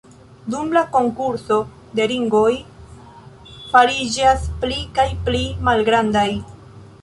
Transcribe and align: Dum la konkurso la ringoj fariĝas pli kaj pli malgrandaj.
Dum 0.51 0.69
la 0.75 0.81
konkurso 0.93 1.57
la 1.99 2.07
ringoj 2.11 2.53
fariĝas 3.75 4.49
pli 4.65 4.81
kaj 4.97 5.07
pli 5.29 5.45
malgrandaj. 5.69 6.27